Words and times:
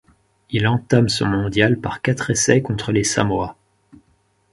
Il 0.49 0.67
entame 0.67 1.09
son 1.09 1.27
mondial 1.27 1.77
par 1.79 2.01
quatre 2.01 2.31
essais 2.31 2.63
contre 2.63 2.91
les 2.91 3.03
Samoa. 3.03 3.55